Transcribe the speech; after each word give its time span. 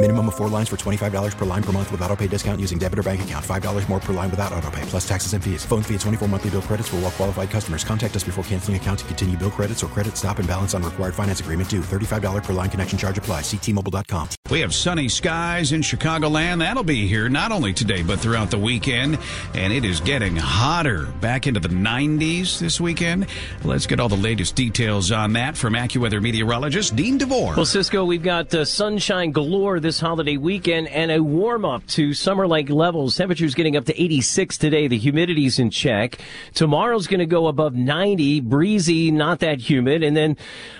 Minimum 0.00 0.28
of 0.28 0.36
four 0.36 0.48
lines 0.48 0.68
for 0.68 0.76
$25 0.76 1.36
per 1.36 1.44
line 1.44 1.62
per 1.62 1.72
month 1.72 1.90
with 1.90 2.00
auto 2.02 2.14
pay 2.14 2.28
discount 2.28 2.60
using 2.60 2.78
debit 2.78 3.00
or 3.00 3.02
bank 3.02 3.22
account. 3.22 3.44
$5 3.44 3.88
more 3.88 3.98
per 3.98 4.12
line 4.12 4.30
without 4.30 4.52
auto 4.52 4.70
pay, 4.70 4.82
plus 4.82 5.08
taxes 5.08 5.32
and 5.32 5.42
fees. 5.42 5.64
Phone 5.64 5.82
fee 5.82 5.94
at 5.96 6.00
24 6.02 6.28
monthly 6.28 6.50
bill 6.50 6.62
credits 6.62 6.88
for 6.88 6.96
all 6.96 7.02
well 7.02 7.10
qualified 7.10 7.50
customers. 7.50 7.82
Contact 7.82 8.14
us 8.14 8.22
before 8.22 8.44
canceling 8.44 8.76
account 8.76 9.00
to 9.00 9.04
continue 9.06 9.36
bill 9.36 9.50
credits 9.50 9.82
or 9.82 9.88
credit 9.88 10.16
stop 10.16 10.38
and 10.38 10.46
balance 10.46 10.72
on 10.72 10.84
required 10.84 11.16
finance 11.16 11.40
agreement 11.40 11.68
due. 11.68 11.80
$35 11.80 12.44
per 12.44 12.52
line 12.52 12.70
connection 12.70 12.96
charge 12.96 13.18
apply. 13.18 13.40
Ctmobile.com. 13.40 14.28
We 14.50 14.60
have 14.60 14.72
sunny 14.72 15.08
skies 15.08 15.72
in 15.72 15.80
Chicagoland. 15.80 16.60
That'll 16.60 16.84
be 16.84 17.08
here 17.08 17.28
not 17.28 17.50
only 17.50 17.72
today, 17.72 18.04
but 18.04 18.20
throughout 18.20 18.52
the 18.52 18.58
weekend. 18.58 19.18
And 19.54 19.72
it 19.72 19.84
is 19.84 19.98
getting 19.98 20.36
hotter 20.36 21.06
back 21.20 21.48
into 21.48 21.58
the 21.58 21.70
90s 21.70 22.60
this 22.60 22.80
weekend. 22.80 23.26
Let's 23.64 23.86
get 23.86 23.98
all 23.98 24.08
the 24.08 24.16
latest 24.16 24.54
details 24.54 25.10
on 25.10 25.32
that 25.32 25.56
from 25.56 25.74
AccuWeather 25.74 26.22
meteorologist 26.22 26.94
Dean 26.94 27.18
DeVore. 27.18 27.56
Well, 27.56 27.66
Cisco, 27.66 28.04
we've 28.04 28.22
got 28.22 28.54
uh, 28.54 28.64
sunshine 28.64 29.32
galore 29.32 29.80
this 29.80 29.87
holiday 29.96 30.36
weekend 30.36 30.88
and 30.88 31.10
a 31.10 31.22
warm 31.22 31.64
up 31.64 31.86
to 31.86 32.12
summer 32.12 32.46
like 32.46 32.68
levels. 32.68 33.16
Temperatures 33.16 33.54
getting 33.54 33.76
up 33.76 33.86
to 33.86 34.00
86 34.00 34.58
today. 34.58 34.86
The 34.86 34.98
humidity's 34.98 35.58
in 35.58 35.70
check. 35.70 36.18
Tomorrow's 36.52 37.06
going 37.06 37.20
to 37.20 37.26
go 37.26 37.46
above 37.46 37.74
90, 37.74 38.40
breezy, 38.40 39.10
not 39.10 39.38
that 39.38 39.60
humid, 39.60 40.02
and 40.02 40.14
then 40.14 40.36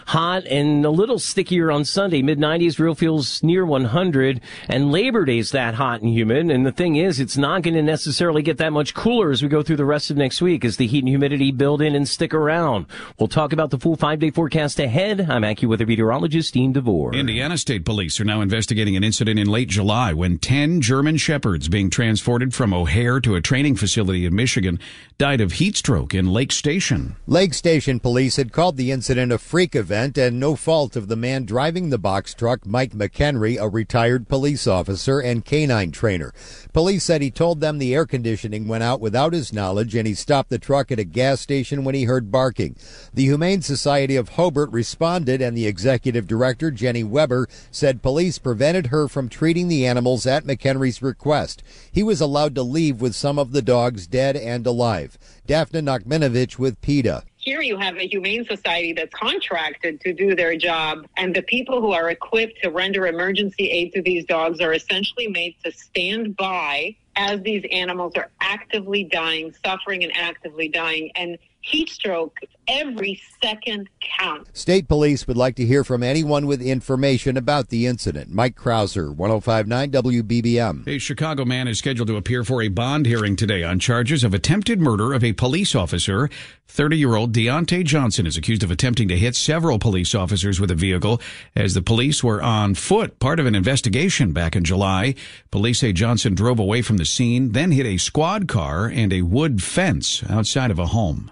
hot 0.07 0.47
and 0.47 0.85
a 0.85 0.91
little 0.91 1.19
stickier 1.19 1.73
on 1.73 1.85
Sunday. 1.85 2.21
Mid 2.21 2.39
90s, 2.39 2.79
real 2.79 2.95
feels 2.95 3.43
near 3.43 3.65
100, 3.65 4.43
and 4.69 4.93
Labor 4.93 5.25
Day's 5.25 5.53
that 5.53 5.75
hot 5.75 6.03
and 6.03 6.13
humid. 6.13 6.51
And 6.51 6.67
the 6.67 6.73
thing 6.73 6.97
is, 6.97 7.19
it's 7.19 7.39
not 7.39 7.63
going 7.63 7.75
to 7.75 7.83
necessarily 7.83 8.43
get 8.43 8.59
that 8.59 8.73
much 8.75 8.93
cooler 8.93 9.31
as 9.31 9.43
we 9.43 9.49
go 9.49 9.63
through 9.63 9.77
the 9.77 9.85
rest 9.87 10.11
of 10.11 10.19
next 10.19 10.43
week 10.43 10.65
as 10.65 10.77
the 10.77 10.87
heat 10.87 11.01
and 11.01 11.09
humidity 11.09 11.51
build 11.53 11.81
in 11.81 11.95
and 11.95 12.07
stick 12.07 12.35
around. 12.35 12.87
We'll 13.19 13.29
talk 13.29 13.55
about 13.55 13.71
the 13.71 13.79
full 13.79 13.97
five 13.97 14.19
day 14.19 14.31
forecast 14.31 14.79
ahead. 14.79 15.23
I'm 15.31 15.43
AccuWeather 15.43 15.87
meteorologist 15.87 16.53
Dean 16.53 16.73
DeVore. 16.73 17.15
Indiana 17.15 17.57
State 17.57 17.85
Police 17.85 18.21
are 18.21 18.25
now 18.25 18.41
investigating 18.41 18.97
an 18.99 19.05
incident 19.05 19.39
in 19.39 19.47
late 19.47 19.69
July 19.69 20.13
when 20.13 20.39
10 20.39 20.81
German 20.81 21.17
Shepherds 21.17 21.69
being 21.69 21.89
transported 21.89 22.53
from 22.53 22.75
O'Hare 22.75 23.21
to 23.21 23.37
a 23.37 23.41
training 23.41 23.77
facility 23.77 24.27
in 24.27 24.35
Michigan 24.35 24.81
died 25.19 25.41
of 25.41 25.53
heat 25.53 25.77
stroke 25.77 26.15
in 26.15 26.33
Lake 26.33 26.51
Station. 26.51 27.15
Lake 27.27 27.55
Station 27.55 28.01
police 28.01 28.37
had 28.37 28.53
called 28.53 28.77
the 28.77 28.91
incident 28.91 29.31
a 29.31 29.39
freak 29.39 29.77
event 29.77 30.19
and 30.19 30.41
no 30.41 30.57
fault 30.57 30.97
of 30.97 31.07
the 31.07 31.17
man 31.17 31.45
driving 31.45 31.91
the 31.91 31.99
box 31.99 32.35
truck, 32.35 32.67
Mike 32.67 32.93
McHenry, 32.93 33.57
a 33.61 33.69
retired 33.69 34.29
police 34.29 34.67
officer 34.67 35.21
and 35.21 35.45
canine 35.45 35.93
trainer. 35.93 36.33
Police 36.73 37.05
said 37.05 37.23
he 37.23 37.31
told 37.31 37.61
them 37.61 37.79
the 37.79 37.95
air 37.95 38.05
conditioning 38.05 38.67
went 38.67 38.83
out 38.83 39.01
without 39.01 39.33
his 39.33 39.53
knowledge 39.53 39.95
and 39.95 40.09
he 40.09 40.15
stopped 40.15 40.51
the 40.51 40.59
truck 40.59 40.91
at 40.91 40.99
a 40.99 41.05
gas 41.05 41.41
station 41.41 41.85
when 41.85 41.95
he 41.95 42.05
heard 42.05 42.33
barking. 42.33 42.75
The 43.15 43.25
Humane 43.25 43.63
Society 43.63 44.17
of 44.17 44.31
Hobart 44.31 44.73
responded 44.73 45.41
and 45.41 45.57
the 45.57 45.69
executive 45.69 46.27
director, 46.27 46.73
Jenny 46.73 47.05
Weber, 47.05 47.49
said 47.71 48.03
police 48.03 48.39
prevented 48.39 48.88
her 48.89 49.09
from 49.09 49.29
treating 49.29 49.69
the 49.69 49.87
animals 49.87 50.27
at 50.27 50.45
McHenry's 50.45 51.01
request. 51.01 51.63
He 51.91 52.03
was 52.03 52.21
allowed 52.21 52.55
to 52.57 52.63
leave 52.63 53.01
with 53.01 53.15
some 53.15 53.39
of 53.39 53.53
the 53.53 53.63
dogs 53.63 54.07
dead 54.07 54.37
and 54.37 54.67
alive. 54.67 55.17
Daphna 55.47 55.83
Nachminovitch 55.83 56.59
with 56.59 56.81
PETA. 56.81 57.25
Here 57.37 57.63
you 57.63 57.79
have 57.79 57.97
a 57.97 58.07
humane 58.07 58.45
society 58.45 58.93
that's 58.93 59.15
contracted 59.15 60.01
to 60.03 60.13
do 60.13 60.35
their 60.35 60.57
job, 60.57 61.07
and 61.17 61.35
the 61.35 61.43
people 61.43 61.81
who 61.81 61.93
are 61.93 62.11
equipped 62.11 62.61
to 62.63 62.71
render 62.71 63.07
emergency 63.07 63.71
aid 63.71 63.93
to 63.95 64.03
these 64.03 64.25
dogs 64.27 64.61
are 64.61 64.75
essentially 64.75 65.29
made 65.29 65.57
to 65.65 65.73
stand 65.73 66.37
by 66.37 66.97
as 67.17 67.41
these 67.43 67.65
animals 67.73 68.13
are 68.17 68.31
actively 68.41 69.05
dying, 69.05 69.55
suffering 69.65 70.05
and 70.05 70.17
actively 70.17 70.69
dying. 70.69 71.11
And 71.17 71.39
heat 71.61 71.89
stroke, 71.89 72.39
every 72.69 73.21
second 73.43 73.89
counts. 74.01 74.61
State 74.61 74.89
police 74.89 75.27
would 75.27 75.37
like 75.37 75.57
to 75.57 75.65
hear 75.65 75.83
from 75.83 76.03
anyone 76.03 76.47
with 76.47 76.61
information 76.61 77.37
about 77.37 77.69
the 77.69 77.87
incident. 77.87 78.31
Mike 78.31 78.57
Krauser, 78.57 79.15
1059 79.15 79.91
WBBM. 79.91 80.87
A 80.87 80.99
Chicago 80.99 81.45
man 81.45 81.67
is 81.67 81.79
scheduled 81.79 82.09
to 82.09 82.17
appear 82.17 82.45
for 82.45 82.63
a 82.63 82.69
bond 82.69 83.07
hearing 83.07 83.37
today 83.37 83.65
on 83.65 83.79
charges 83.79 84.23
of 84.23 84.35
attempted 84.35 84.81
murder 84.81 85.13
of 85.13 85.25
a 85.25 85.33
police 85.33 85.75
officer. 85.75 86.29
30 86.69 86.99
year 86.99 87.15
old 87.15 87.33
Deontay 87.33 87.85
Johnson 87.85 88.27
is 88.27 88.37
accused 88.37 88.63
of 88.63 88.71
attempting 88.71 89.09
to 89.09 89.17
hit 89.17 89.35
several 89.35 89.79
police 89.79 90.15
officers 90.15 90.61
with 90.61 90.71
a 90.71 90.75
vehicle 90.75 91.21
as 91.57 91.75
the 91.75 91.83
police 91.83 92.23
were 92.23 92.43
on 92.43 92.75
foot, 92.75 93.19
part 93.19 93.41
of 93.41 93.47
an 93.47 93.55
investigation 93.55 94.33
back 94.33 94.55
in 94.55 94.65
July. 94.65 95.15
Police 95.51 95.79
say 95.81 95.93
Johnson 95.93 96.35
drove 96.35 96.59
away 96.59 96.83
from 96.83 96.99
the 96.99 97.07
scene, 97.07 97.53
then 97.53 97.73
hit 97.73 97.87
a 97.87 97.97
squad 97.97 98.49
car 98.49 98.87
and 98.87 99.13
a 99.13 99.23
wood 99.23 99.63
fence 99.63 100.23
outside 100.29 100.71
of 100.71 100.79
a 100.79 100.87
home. 100.87 101.31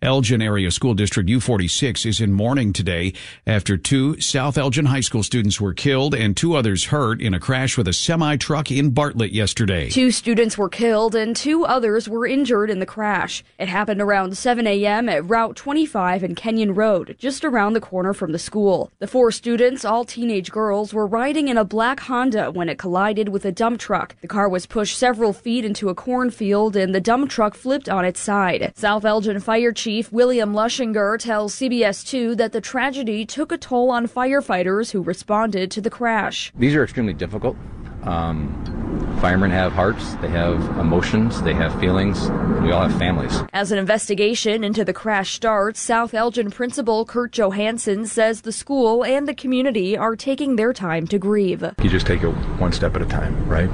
Elgin 0.00 0.40
Area 0.40 0.69
School 0.70 0.94
District 0.94 1.28
U46 1.28 2.06
is 2.06 2.20
in 2.20 2.32
mourning 2.32 2.72
today 2.72 3.12
after 3.46 3.76
two 3.76 4.20
South 4.20 4.56
Elgin 4.56 4.86
High 4.86 5.00
School 5.00 5.22
students 5.22 5.60
were 5.60 5.74
killed 5.74 6.14
and 6.14 6.36
two 6.36 6.54
others 6.54 6.86
hurt 6.86 7.20
in 7.20 7.34
a 7.34 7.40
crash 7.40 7.76
with 7.76 7.88
a 7.88 7.92
semi 7.92 8.36
truck 8.36 8.70
in 8.70 8.90
Bartlett 8.90 9.32
yesterday. 9.32 9.88
Two 9.88 10.10
students 10.10 10.56
were 10.56 10.68
killed 10.68 11.14
and 11.14 11.34
two 11.34 11.64
others 11.64 12.08
were 12.08 12.26
injured 12.26 12.70
in 12.70 12.78
the 12.78 12.86
crash. 12.86 13.42
It 13.58 13.68
happened 13.68 14.00
around 14.00 14.36
7 14.36 14.66
a.m. 14.66 15.08
at 15.08 15.28
Route 15.28 15.56
25 15.56 16.22
and 16.22 16.36
Kenyon 16.36 16.74
Road, 16.74 17.16
just 17.18 17.44
around 17.44 17.72
the 17.72 17.80
corner 17.80 18.12
from 18.12 18.32
the 18.32 18.38
school. 18.38 18.92
The 18.98 19.06
four 19.06 19.30
students, 19.30 19.84
all 19.84 20.04
teenage 20.04 20.50
girls, 20.50 20.94
were 20.94 21.06
riding 21.06 21.48
in 21.48 21.56
a 21.56 21.64
black 21.64 22.00
Honda 22.00 22.50
when 22.50 22.68
it 22.68 22.78
collided 22.78 23.28
with 23.28 23.44
a 23.44 23.52
dump 23.52 23.80
truck. 23.80 24.14
The 24.20 24.28
car 24.28 24.48
was 24.48 24.66
pushed 24.66 24.96
several 24.96 25.32
feet 25.32 25.64
into 25.64 25.88
a 25.88 25.94
cornfield 25.94 26.76
and 26.76 26.94
the 26.94 27.00
dump 27.00 27.30
truck 27.30 27.54
flipped 27.54 27.88
on 27.88 28.04
its 28.04 28.20
side. 28.20 28.72
South 28.76 29.04
Elgin 29.04 29.40
Fire 29.40 29.72
Chief 29.72 30.10
William 30.12 30.54
Lushinger 30.60 31.18
tells 31.18 31.54
CBS 31.54 32.06
2 32.06 32.34
that 32.34 32.52
the 32.52 32.60
tragedy 32.60 33.24
took 33.24 33.50
a 33.50 33.56
toll 33.56 33.90
on 33.90 34.06
firefighters 34.06 34.90
who 34.90 35.00
responded 35.00 35.70
to 35.70 35.80
the 35.80 35.88
crash. 35.88 36.52
These 36.54 36.74
are 36.74 36.84
extremely 36.84 37.14
difficult. 37.14 37.56
Um, 38.02 39.16
firemen 39.22 39.50
have 39.52 39.72
hearts, 39.72 40.16
they 40.16 40.28
have 40.28 40.60
emotions, 40.76 41.40
they 41.40 41.54
have 41.54 41.78
feelings, 41.80 42.28
we 42.60 42.72
all 42.72 42.86
have 42.86 42.98
families. 42.98 43.42
As 43.54 43.72
an 43.72 43.78
investigation 43.78 44.62
into 44.62 44.84
the 44.84 44.92
crash 44.92 45.32
starts, 45.32 45.80
South 45.80 46.12
Elgin 46.12 46.50
Principal 46.50 47.06
Kurt 47.06 47.32
Johansson 47.32 48.04
says 48.04 48.42
the 48.42 48.52
school 48.52 49.02
and 49.02 49.26
the 49.26 49.34
community 49.34 49.96
are 49.96 50.14
taking 50.14 50.56
their 50.56 50.74
time 50.74 51.06
to 51.06 51.18
grieve. 51.18 51.64
You 51.82 51.88
just 51.88 52.06
take 52.06 52.22
it 52.22 52.28
one 52.60 52.72
step 52.72 52.94
at 52.96 53.00
a 53.00 53.06
time, 53.06 53.48
right? 53.48 53.70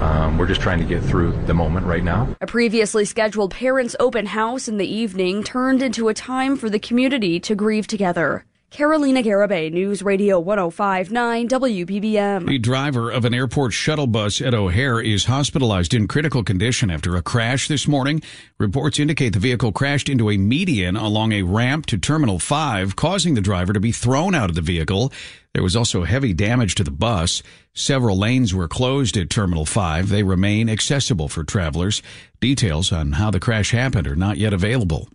Um, 0.00 0.38
we're 0.38 0.46
just 0.46 0.60
trying 0.60 0.78
to 0.80 0.84
get 0.84 1.02
through 1.02 1.32
the 1.46 1.54
moment 1.54 1.86
right 1.86 2.04
now. 2.04 2.34
A 2.40 2.46
previously 2.46 3.04
scheduled 3.04 3.52
parents' 3.52 3.96
open 4.00 4.26
house 4.26 4.68
in 4.68 4.78
the 4.78 4.86
evening 4.86 5.42
turned 5.42 5.82
into 5.82 6.08
a 6.08 6.14
time 6.14 6.56
for 6.56 6.68
the 6.68 6.78
community 6.78 7.40
to 7.40 7.54
grieve 7.54 7.86
together. 7.86 8.44
Carolina 8.74 9.22
Garibay, 9.22 9.72
News 9.72 10.02
Radio 10.02 10.40
1059 10.40 11.48
WBBM. 11.48 12.48
The 12.48 12.58
driver 12.58 13.08
of 13.08 13.24
an 13.24 13.32
airport 13.32 13.72
shuttle 13.72 14.08
bus 14.08 14.40
at 14.40 14.52
O'Hare 14.52 15.00
is 15.00 15.26
hospitalized 15.26 15.94
in 15.94 16.08
critical 16.08 16.42
condition 16.42 16.90
after 16.90 17.14
a 17.14 17.22
crash 17.22 17.68
this 17.68 17.86
morning. 17.86 18.20
Reports 18.58 18.98
indicate 18.98 19.32
the 19.32 19.38
vehicle 19.38 19.70
crashed 19.70 20.08
into 20.08 20.28
a 20.28 20.36
median 20.36 20.96
along 20.96 21.30
a 21.30 21.42
ramp 21.42 21.86
to 21.86 21.98
Terminal 21.98 22.40
5, 22.40 22.96
causing 22.96 23.34
the 23.34 23.40
driver 23.40 23.72
to 23.72 23.78
be 23.78 23.92
thrown 23.92 24.34
out 24.34 24.50
of 24.50 24.56
the 24.56 24.60
vehicle. 24.60 25.12
There 25.52 25.62
was 25.62 25.76
also 25.76 26.02
heavy 26.02 26.32
damage 26.32 26.74
to 26.74 26.82
the 26.82 26.90
bus. 26.90 27.44
Several 27.74 28.18
lanes 28.18 28.52
were 28.52 28.66
closed 28.66 29.16
at 29.16 29.30
Terminal 29.30 29.66
5. 29.66 30.08
They 30.08 30.24
remain 30.24 30.68
accessible 30.68 31.28
for 31.28 31.44
travelers. 31.44 32.02
Details 32.40 32.90
on 32.90 33.12
how 33.12 33.30
the 33.30 33.38
crash 33.38 33.70
happened 33.70 34.08
are 34.08 34.16
not 34.16 34.36
yet 34.36 34.52
available. 34.52 35.08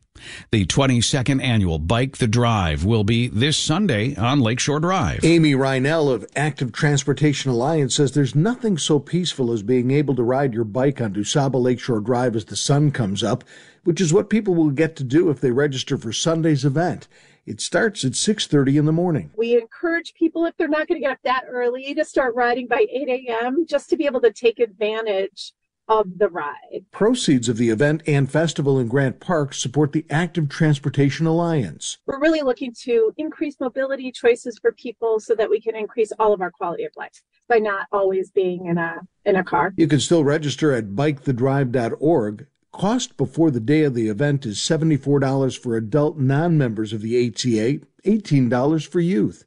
The 0.52 0.66
22nd 0.66 1.42
annual 1.44 1.80
Bike 1.80 2.18
the 2.18 2.28
Drive 2.28 2.86
will 2.86 3.04
be 3.04 3.28
this 3.28 3.58
Sunday 3.58 4.16
on 4.16 4.40
Lakeshore 4.40 4.80
Drive. 4.80 5.24
Amy 5.24 5.54
Rynell 5.54 6.12
of 6.12 6.26
Active 6.36 6.72
Transportation 6.72 7.52
Alliance 7.52 7.96
says 7.96 8.12
there's 8.12 8.36
nothing 8.36 8.78
so 8.78 9.00
peaceful 9.00 9.52
as 9.52 9.64
being 9.64 9.92
able 9.92 10.16
to 10.16 10.24
ride 10.24 10.54
your 10.54 10.64
bike 10.64 11.02
on 11.02 11.14
DuSable 11.14 11.62
Lakeshore 11.62 12.00
Drive 12.02 12.36
as 12.36 12.46
the 12.46 12.56
sun 12.56 12.92
comes 12.92 13.24
up, 13.24 13.44
which 13.84 14.02
is 14.02 14.14
what 14.14 14.30
people 14.30 14.56
will 14.56 14.72
get 14.72 14.96
to 14.98 15.04
do 15.04 15.30
if 15.30 15.42
they 15.42 15.52
register 15.52 15.98
for 15.98 16.12
Sunday's 16.12 16.66
event. 16.66 17.08
It 17.46 17.62
starts 17.62 18.06
at 18.06 18.12
6:30 18.12 18.78
in 18.78 18.86
the 18.86 18.92
morning. 18.92 19.32
We 19.36 19.58
encourage 19.58 20.14
people 20.14 20.46
if 20.46 20.56
they're 20.56 20.68
not 20.68 20.88
going 20.88 21.02
to 21.02 21.08
get 21.08 21.14
up 21.14 21.24
that 21.24 21.46
early 21.50 21.96
to 21.96 22.06
start 22.06 22.36
riding 22.36 22.68
by 22.68 22.86
8 22.92 23.10
a.m. 23.10 23.66
just 23.68 23.90
to 23.90 23.98
be 23.98 24.06
able 24.06 24.22
to 24.22 24.32
take 24.32 24.60
advantage 24.60 25.54
of 25.90 26.20
the 26.20 26.30
ride. 26.30 26.86
Proceeds 26.92 27.50
of 27.50 27.58
the 27.58 27.70
event 27.70 28.04
and 28.08 28.32
festival 28.32 28.80
in 28.80 28.88
Grant 28.88 29.20
Park 29.20 29.54
support 29.54 29.92
the 29.92 30.06
Active 30.10 30.48
Transportation 30.48 31.26
Alliance. 31.26 31.98
We're 32.06 32.22
really 32.22 32.44
looking 32.44 32.74
to 32.84 33.12
increase 33.18 33.60
mobility 33.60 34.12
choices 34.12 34.58
for 34.60 34.72
people 34.72 35.20
so 35.20 35.36
that 35.36 35.50
we 35.50 35.60
can 35.60 35.76
increase 35.76 36.14
all 36.20 36.32
of 36.32 36.42
our 36.42 36.52
quality 36.52 36.86
of 36.86 36.92
life 36.96 37.22
by 37.50 37.58
not 37.58 37.88
always 37.92 38.30
being 38.30 38.68
in 38.68 38.78
a 38.78 39.00
in 39.26 39.36
a 39.36 39.44
car. 39.44 39.74
You 39.76 39.88
can 39.88 40.00
still 40.00 40.24
register 40.24 40.74
at 40.74 40.90
bikethedrive.org. 40.90 42.48
Cost 42.72 43.18
before 43.18 43.50
the 43.50 43.60
day 43.60 43.82
of 43.82 43.96
the 43.96 44.10
event 44.10 44.46
is 44.46 44.58
$74 44.58 45.58
for 45.58 45.76
adult 45.76 46.20
non-members 46.20 46.94
of 46.94 47.02
the 47.02 47.32
HCA, 47.32 47.84
$18 48.06 48.88
for 48.88 49.00
youth. 49.00 49.44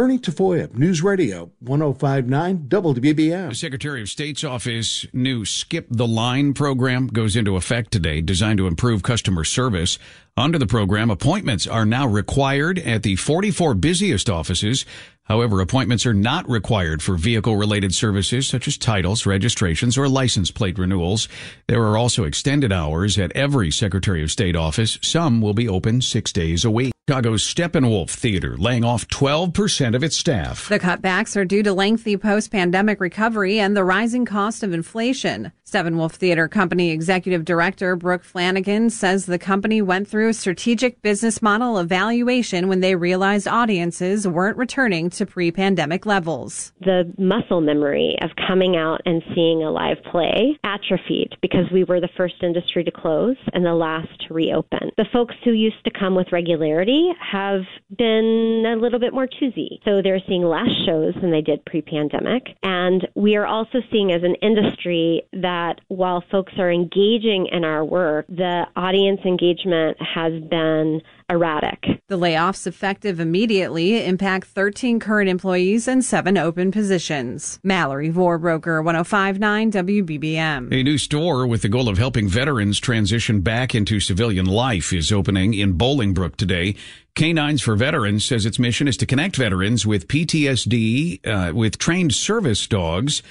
Bernie 0.00 0.18
Tafoya, 0.18 0.74
News 0.74 1.02
Radio 1.02 1.50
1059 1.60 2.68
WBBM. 2.68 3.50
The 3.50 3.54
Secretary 3.54 4.00
of 4.00 4.08
State's 4.08 4.42
office 4.42 5.04
new 5.12 5.44
Skip 5.44 5.88
the 5.90 6.06
Line 6.06 6.54
program 6.54 7.06
goes 7.06 7.36
into 7.36 7.54
effect 7.56 7.90
today, 7.90 8.22
designed 8.22 8.56
to 8.56 8.66
improve 8.66 9.02
customer 9.02 9.44
service. 9.44 9.98
Under 10.38 10.56
the 10.56 10.66
program, 10.66 11.10
appointments 11.10 11.66
are 11.66 11.84
now 11.84 12.06
required 12.06 12.78
at 12.78 13.02
the 13.02 13.16
44 13.16 13.74
busiest 13.74 14.30
offices. 14.30 14.86
However, 15.24 15.60
appointments 15.60 16.06
are 16.06 16.14
not 16.14 16.48
required 16.48 17.02
for 17.02 17.18
vehicle 17.18 17.56
related 17.56 17.94
services 17.94 18.48
such 18.48 18.66
as 18.68 18.78
titles, 18.78 19.26
registrations, 19.26 19.98
or 19.98 20.08
license 20.08 20.50
plate 20.50 20.78
renewals. 20.78 21.28
There 21.66 21.82
are 21.82 21.98
also 21.98 22.24
extended 22.24 22.72
hours 22.72 23.18
at 23.18 23.32
every 23.32 23.70
Secretary 23.70 24.22
of 24.22 24.30
State 24.30 24.56
office. 24.56 24.98
Some 25.02 25.42
will 25.42 25.52
be 25.52 25.68
open 25.68 26.00
six 26.00 26.32
days 26.32 26.64
a 26.64 26.70
week. 26.70 26.94
Chicago's 27.10 27.42
Steppenwolf 27.42 28.10
Theatre 28.10 28.56
laying 28.56 28.84
off 28.84 29.08
12% 29.08 29.96
of 29.96 30.04
its 30.04 30.16
staff. 30.16 30.68
The 30.68 30.78
cutbacks 30.78 31.36
are 31.36 31.44
due 31.44 31.64
to 31.64 31.72
lengthy 31.72 32.16
post 32.16 32.52
pandemic 32.52 33.00
recovery 33.00 33.58
and 33.58 33.76
the 33.76 33.82
rising 33.82 34.24
cost 34.24 34.62
of 34.62 34.72
inflation. 34.72 35.50
Steppenwolf 35.70 36.14
Theatre 36.14 36.48
Company 36.48 36.90
Executive 36.90 37.44
Director 37.44 37.94
Brooke 37.94 38.24
Flanagan 38.24 38.90
says 38.90 39.26
the 39.26 39.38
company 39.38 39.80
went 39.80 40.08
through 40.08 40.30
a 40.30 40.34
strategic 40.34 41.00
business 41.00 41.40
model 41.40 41.78
evaluation 41.78 42.66
when 42.66 42.80
they 42.80 42.96
realized 42.96 43.46
audiences 43.46 44.26
weren't 44.26 44.56
returning 44.56 45.10
to 45.10 45.24
pre 45.24 45.52
pandemic 45.52 46.06
levels. 46.06 46.72
The 46.80 47.12
muscle 47.18 47.60
memory 47.60 48.16
of 48.20 48.30
coming 48.48 48.76
out 48.76 49.00
and 49.06 49.22
seeing 49.32 49.62
a 49.62 49.70
live 49.70 49.98
play 50.10 50.58
atrophied 50.64 51.36
because 51.40 51.70
we 51.72 51.84
were 51.84 52.00
the 52.00 52.10
first 52.16 52.42
industry 52.42 52.82
to 52.82 52.90
close 52.90 53.36
and 53.52 53.64
the 53.64 53.74
last 53.74 54.08
to 54.26 54.34
reopen. 54.34 54.90
The 54.96 55.06
folks 55.12 55.36
who 55.44 55.52
used 55.52 55.84
to 55.84 55.92
come 55.96 56.16
with 56.16 56.32
regularity 56.32 57.12
have 57.20 57.60
been 57.96 58.64
a 58.66 58.74
little 58.74 58.98
bit 58.98 59.14
more 59.14 59.28
choosy. 59.28 59.80
So 59.84 60.02
they're 60.02 60.18
seeing 60.26 60.42
less 60.42 60.70
shows 60.84 61.14
than 61.20 61.30
they 61.30 61.42
did 61.42 61.64
pre 61.64 61.80
pandemic. 61.80 62.42
And 62.64 63.06
we 63.14 63.36
are 63.36 63.46
also 63.46 63.78
seeing 63.92 64.10
as 64.10 64.24
an 64.24 64.34
industry 64.42 65.22
that 65.32 65.59
while 65.88 66.22
folks 66.30 66.52
are 66.58 66.70
engaging 66.70 67.48
in 67.52 67.64
our 67.64 67.84
work, 67.84 68.26
the 68.28 68.64
audience 68.76 69.20
engagement 69.24 69.96
has 70.00 70.32
been 70.50 71.00
erratic. 71.30 71.84
The 72.08 72.18
layoffs, 72.18 72.66
effective 72.66 73.20
immediately, 73.20 74.04
impact 74.04 74.48
13 74.48 74.98
current 74.98 75.30
employees 75.30 75.86
and 75.86 76.04
seven 76.04 76.36
open 76.36 76.72
positions. 76.72 77.60
Mallory 77.62 78.10
Vorbroker, 78.10 78.82
1059 78.82 79.72
WBBM. 79.72 80.72
A 80.72 80.82
new 80.82 80.98
store 80.98 81.46
with 81.46 81.62
the 81.62 81.68
goal 81.68 81.88
of 81.88 81.98
helping 81.98 82.28
veterans 82.28 82.80
transition 82.80 83.40
back 83.40 83.74
into 83.74 84.00
civilian 84.00 84.46
life 84.46 84.92
is 84.92 85.12
opening 85.12 85.54
in 85.54 85.78
Bolingbrook 85.78 86.36
today. 86.36 86.74
Canines 87.14 87.60
for 87.60 87.76
Veterans 87.76 88.24
says 88.24 88.46
its 88.46 88.58
mission 88.58 88.88
is 88.88 88.96
to 88.96 89.06
connect 89.06 89.36
veterans 89.36 89.86
with 89.86 90.08
PTSD 90.08 91.26
uh, 91.26 91.52
with 91.54 91.78
trained 91.78 92.14
service 92.14 92.66
dogs. 92.66 93.22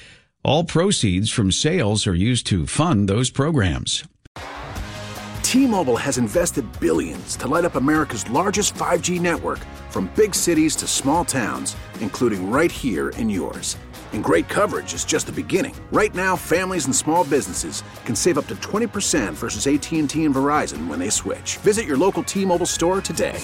All 0.41 0.63
proceeds 0.63 1.30
from 1.30 1.51
sales 1.51 2.07
are 2.07 2.15
used 2.15 2.47
to 2.47 2.65
fund 2.65 3.09
those 3.09 3.30
programs. 3.30 4.06
T-Mobile 5.44 5.97
has 5.97 6.18
invested 6.18 6.65
billions 6.80 7.36
to 7.36 7.47
light 7.47 7.65
up 7.65 7.75
America's 7.75 8.30
largest 8.30 8.74
5G 8.75 9.19
network 9.19 9.59
from 9.89 10.09
big 10.15 10.33
cities 10.33 10.77
to 10.77 10.88
small 10.88 11.25
towns, 11.25 11.75
including 12.00 12.50
right 12.50 12.71
here 12.71 13.09
in 13.18 13.30
yours. 13.30 13.75
And 14.13 14.24
great 14.24 14.47
coverage 14.47 14.94
is 14.94 15.03
just 15.03 15.25
the 15.25 15.33
beginning. 15.33 15.75
Right 15.91 16.15
now, 16.15 16.38
families 16.38 16.86
and 16.86 16.95
small 16.95 17.25
businesses 17.25 17.83
can 18.06 18.15
save 18.15 18.38
up 18.38 18.47
to 18.47 18.56
20% 18.56 19.33
versus 19.33 19.68
AT&T 19.68 20.24
and 20.24 20.33
Verizon 20.33 20.88
when 20.88 21.00
they 21.00 21.09
switch. 21.09 21.57
Visit 21.57 21.86
your 21.86 21.97
local 21.97 22.24
T-Mobile 22.24 22.65
store 22.65 23.01
today. 23.01 23.44